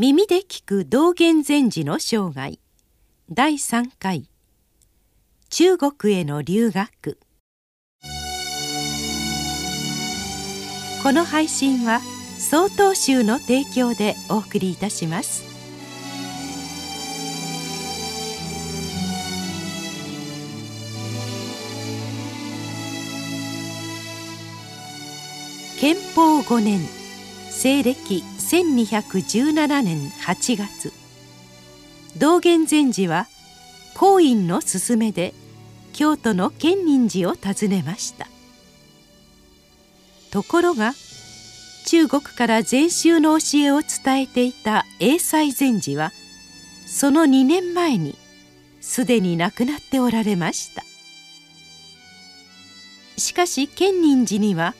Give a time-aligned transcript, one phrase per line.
[0.00, 2.60] 耳で聞く道元禅師の生涯。
[3.32, 4.30] 第3回。
[5.50, 7.18] 中国への留学。
[11.02, 11.98] この配信は
[12.38, 15.42] 曹洞宗の提供でお送りいたします。
[25.80, 26.78] 憲法5年
[27.50, 30.90] 西暦1217年8月。
[32.16, 33.26] 道元禅師は
[33.92, 35.34] 光院の勧めで
[35.92, 38.26] 京都の建仁寺を訪ねました。
[40.30, 40.94] ところが
[41.84, 46.10] 中国から禅宗の教えを伝えていた英才禅師は
[46.86, 48.16] その2年前に
[48.80, 50.84] すでに亡くなっておられました。
[53.18, 54.74] しかし建仁寺には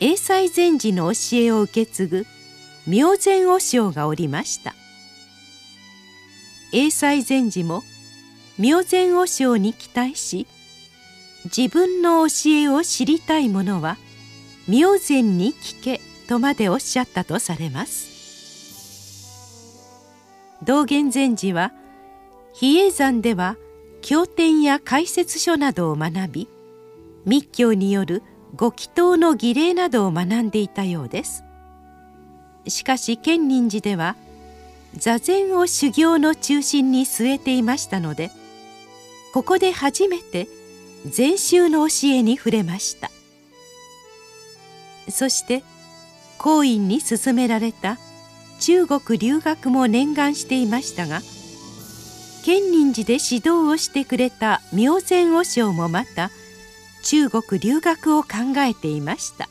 [0.00, 2.26] 英才禅師の教えを受け継ぐ
[2.88, 4.74] 明禅和尚がおりました。
[6.72, 7.82] 英才禅師も
[8.58, 10.46] 明禅和尚に期待し
[11.44, 13.98] 自分の教えを知りたい者は
[14.66, 18.08] 明禅に聞けとまでおっしゃったとされます。
[20.64, 21.72] 道元禅師は
[22.54, 23.56] 比叡山では
[24.00, 26.48] 経典や解説書などを学び
[27.26, 28.22] 密教による
[28.56, 31.44] ご祈祷の儀礼などを学んでいたようです。
[32.68, 34.16] しかし建仁寺では
[34.96, 38.30] 座禅を修行の中心に据えていましたので
[39.32, 40.48] ここで初めて
[41.06, 43.10] 禅宗の教えに触れました。
[45.10, 45.62] そして
[46.38, 47.98] 光院に勧められた
[48.60, 51.20] 中国留学も念願していましたが
[52.44, 56.30] 建仁寺で指導をしてくれた明禅和尚もまた
[57.02, 59.48] 中国留学を考えていました。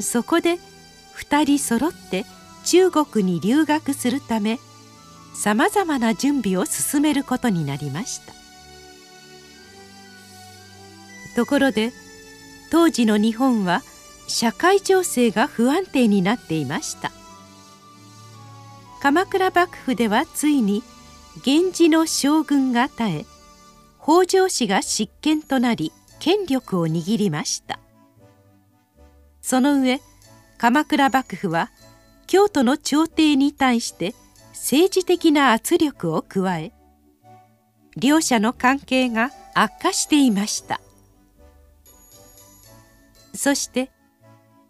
[0.00, 0.58] そこで
[1.20, 2.24] 2人揃って
[2.64, 4.58] 中国に留学するため
[5.34, 8.32] さまざまな準備を進めることになりました。
[11.36, 11.92] ところで
[12.70, 13.82] 当時の日本は
[14.26, 17.12] 社会情勢が不安定になっていました。
[19.00, 20.82] 鎌倉幕府ではついに
[21.46, 23.26] 源氏の将軍が絶え
[24.02, 27.78] 北条氏が執権となり権力を握りました。
[29.40, 30.00] その上
[30.60, 31.70] 鎌倉幕府は
[32.26, 34.14] 京都の朝廷に対して
[34.50, 36.74] 政治的な圧力を加え
[37.96, 40.82] 両者の関係が悪化していました。
[43.32, 43.90] そして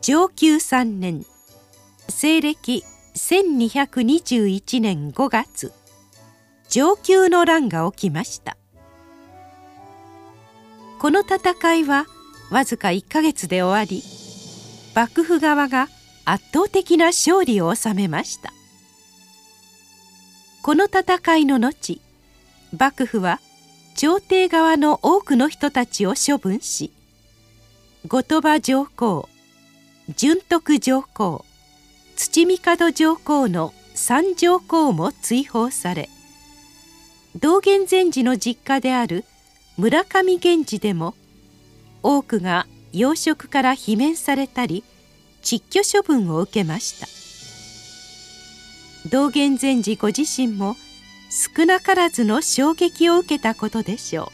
[0.00, 1.26] 上級3年
[2.08, 2.84] 西暦
[3.16, 5.72] 1221年5月
[6.68, 8.56] 上級の乱が起きました。
[11.00, 12.06] この戦いは
[12.52, 14.21] わずか1ヶ月で終わり
[14.94, 15.88] 幕府側が
[16.24, 18.52] 圧倒的な勝利を収めました。
[20.62, 22.00] この戦いの後
[22.78, 23.40] 幕府は
[23.96, 26.92] 朝廷側の多くの人たちを処分し
[28.06, 29.28] 後鳥羽上皇
[30.16, 31.44] 順徳上皇
[32.14, 36.08] 土帝上皇の三上皇も追放され
[37.40, 39.24] 道元禅師の実家である
[39.76, 41.14] 村上源氏でも
[42.04, 44.84] 多くが養殖から罷免されたり
[45.42, 47.08] 窒居処分を受けました。
[49.10, 50.76] 道元禅師ご自身も
[51.56, 54.30] 少なからずの衝撃を受けたことでしょ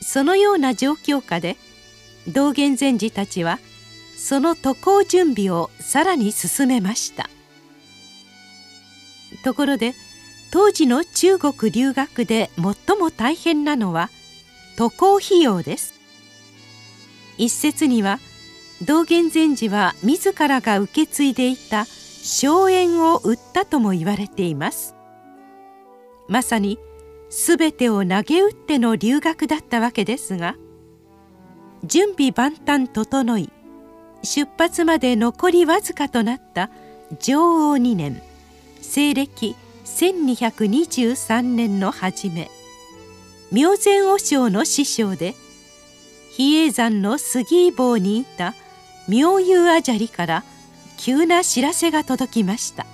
[0.00, 0.04] う。
[0.04, 1.56] そのような状況下で
[2.28, 3.58] 道元禅師たちは
[4.16, 7.30] その渡航準備をさらに進めました。
[9.44, 9.94] ところで
[10.50, 14.10] 当時の中国留学で最も大変なのは
[14.76, 15.94] 渡航費用です。
[17.38, 18.18] 一説には
[18.84, 24.94] 道元禅師は自らが受け継いでいた荘園を売ったとも言われています。
[26.28, 26.78] まさに
[27.30, 30.56] 全てを投げ打っての留学だったわけですが
[31.84, 33.50] 準備万端整い
[34.22, 36.70] 出発まで残りわずかとなった
[37.20, 38.20] 上王2年
[38.80, 39.54] 西暦
[39.84, 42.50] 1223年の初め
[43.52, 45.34] 明禅和尚の師匠で
[46.32, 48.54] 比叡山の杉坊にいた
[49.08, 50.44] 明友あじゃりから
[50.96, 52.86] 急な知らせが届きました。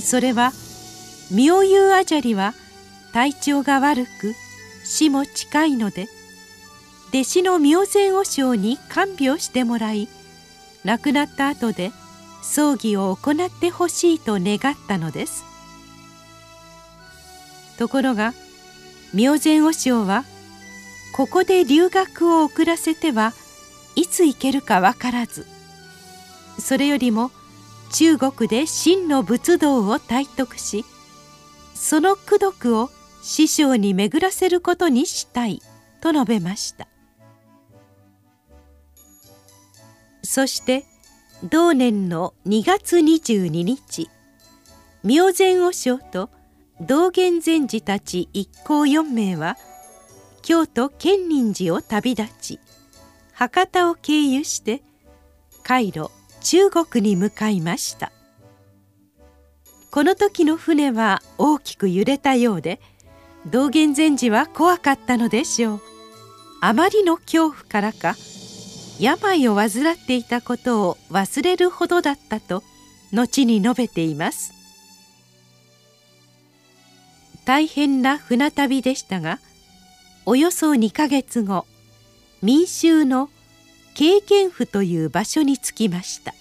[0.00, 0.52] それは
[1.30, 2.54] 明友あじゃりは
[3.12, 4.34] 体調が悪く
[4.84, 6.06] 死も近いので
[7.10, 10.08] 弟子の明禅和尚に看病してもらい
[10.84, 11.92] 亡くなった後で
[12.42, 15.44] 葬儀を行ってほしいと願ったのです。
[17.78, 18.32] ところが
[19.14, 20.24] 明禅和尚は
[21.14, 23.32] ここで留学を遅らせては
[23.94, 25.46] いつ行けるか分からず。
[26.58, 27.30] それよりも
[27.92, 30.84] 中国で真の仏道を体得し
[31.74, 32.90] その功徳を
[33.22, 35.62] 師匠に巡らせることにしたい
[36.00, 36.88] と述べました。
[40.22, 40.84] そして
[41.44, 44.10] 同年の2月22日
[45.04, 46.30] 明前和尚と
[46.80, 49.56] 道元禅師たち一行4名は
[50.42, 52.60] 京都建仁寺を旅立ち
[53.32, 54.82] 博多を経由して
[55.62, 56.10] 海路
[56.42, 58.12] 中国に向かいました。
[59.90, 62.78] この時の船は大きく揺れたようで
[63.46, 65.80] 道元禅師は怖かったのでしょう。
[66.60, 68.14] あまりの恐怖からか
[69.00, 72.62] 病を患っていたことを忘れるほどだったと
[73.12, 74.55] 後に述べています。
[77.46, 79.38] 大変な船旅でしたが
[80.26, 81.64] およそ2ヶ月後
[82.42, 83.30] 民衆の
[83.94, 86.34] 経験府という場所に着きました。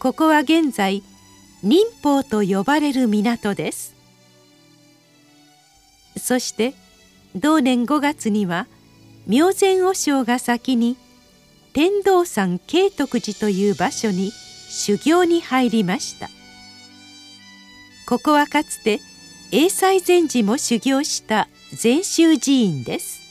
[0.00, 1.02] ここは現在
[1.62, 3.94] 寧法と呼ばれる港です。
[6.16, 6.74] そして
[7.36, 8.66] 同年5月には
[9.26, 10.96] 明前和尚が先に
[11.74, 16.28] 天道山慶徳寺という場所に修行に入りました。
[18.06, 19.00] ここはかつて
[19.56, 23.22] 英才禅師も修行した禅宗寺院です。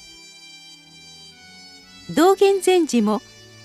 [2.15, 3.21] 道元禅師も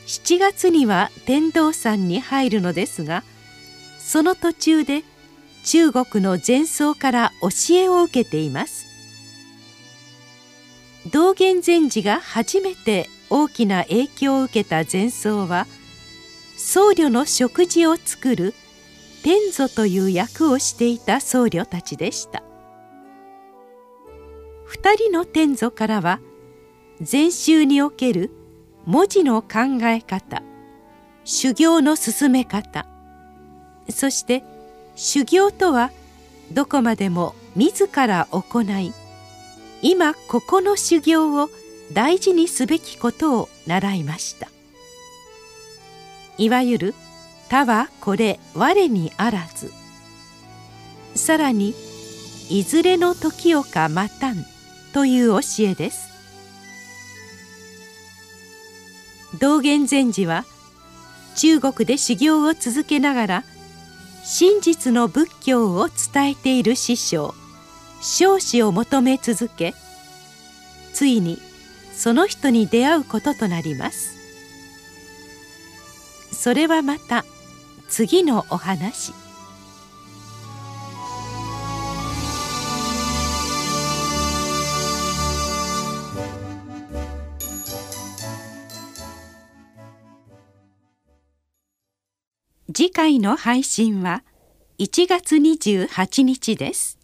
[0.08, 3.22] 7月には天道山に入るのですが
[4.00, 5.04] その途中で
[5.66, 8.86] 中国の禅僧から教えを受けています。
[11.12, 15.68] 道元禅師が初めて大きな影響を受けた禅僧は
[16.56, 18.52] 僧侶の食事を作る
[19.22, 22.47] 天祖という役をしていた僧侶たちでした。
[24.68, 26.20] 二人の天祖からは
[27.00, 28.30] 禅宗における
[28.84, 30.42] 文字の考え方
[31.24, 32.86] 修行の進め方
[33.88, 34.44] そして
[34.94, 35.90] 修行とは
[36.52, 38.92] どこまでも自ら行い
[39.80, 41.48] 今ここの修行を
[41.94, 44.48] 大事にすべきことを習いました。
[46.38, 46.94] いわゆる
[47.50, 49.72] 「他はこれ我にあらず」
[51.14, 51.74] さらに
[52.48, 54.46] 「いずれの時をか待たん」
[54.98, 56.08] という教えです。
[59.38, 60.44] 道元禅師は
[61.36, 63.44] 中国で修行を続けながら
[64.24, 67.32] 真実の仏教を伝えている師匠
[68.02, 69.72] 少子を求め続け
[70.92, 71.38] ついに
[71.92, 74.16] その人に出会うこととなります。
[76.32, 77.24] それはまた
[77.88, 79.12] 次のお話。
[92.70, 94.22] 次回の配信は
[94.78, 96.97] 1月28日です。